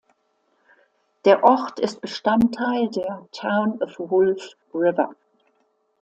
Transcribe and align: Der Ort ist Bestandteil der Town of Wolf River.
Der 1.25 1.43
Ort 1.43 1.79
ist 1.79 2.01
Bestandteil 2.01 2.87
der 2.89 3.27
Town 3.31 3.79
of 3.83 3.99
Wolf 3.99 4.53
River. 4.73 5.13